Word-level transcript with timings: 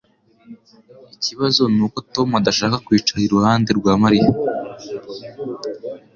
Ikibazo 1.15 1.63
nuko 1.75 1.97
Tom 2.13 2.29
adashaka 2.39 2.77
kwicara 2.85 3.19
iruhande 3.23 3.69
rwa 3.79 3.93
Mariya 4.03 4.31